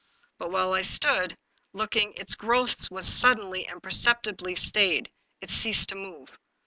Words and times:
But 0.39 0.49
while 0.49 0.73
I 0.73 0.81
stood 0.81 1.37
looking 1.73 2.13
its 2.15 2.33
growth 2.33 2.89
was 2.89 3.05
suddenly 3.05 3.67
and 3.67 3.83
perceptibly 3.83 4.55
stayed; 4.55 5.11
it 5.41 5.51
ceased 5.51 5.89
to 5.89 5.95
move. 5.95 6.39